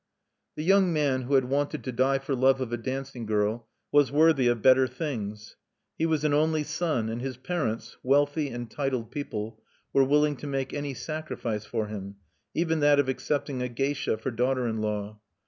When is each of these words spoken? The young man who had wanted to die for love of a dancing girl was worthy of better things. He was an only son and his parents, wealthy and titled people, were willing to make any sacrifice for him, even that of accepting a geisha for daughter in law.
The 0.55 0.63
young 0.63 0.91
man 0.91 1.21
who 1.21 1.35
had 1.35 1.45
wanted 1.45 1.83
to 1.83 1.91
die 1.91 2.17
for 2.17 2.33
love 2.33 2.59
of 2.59 2.73
a 2.73 2.77
dancing 2.77 3.27
girl 3.27 3.67
was 3.91 4.11
worthy 4.11 4.47
of 4.47 4.63
better 4.63 4.87
things. 4.87 5.57
He 5.95 6.07
was 6.07 6.23
an 6.23 6.33
only 6.33 6.63
son 6.63 7.07
and 7.07 7.21
his 7.21 7.37
parents, 7.37 7.97
wealthy 8.01 8.49
and 8.49 8.67
titled 8.67 9.11
people, 9.11 9.61
were 9.93 10.03
willing 10.03 10.37
to 10.37 10.47
make 10.47 10.73
any 10.73 10.95
sacrifice 10.95 11.65
for 11.65 11.85
him, 11.85 12.15
even 12.55 12.79
that 12.79 12.97
of 12.99 13.09
accepting 13.09 13.61
a 13.61 13.69
geisha 13.69 14.17
for 14.17 14.31
daughter 14.31 14.67
in 14.67 14.81
law. 14.81 15.19